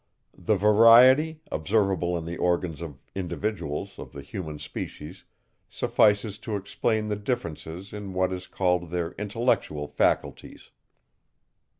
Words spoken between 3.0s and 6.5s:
individuals of the human species suffices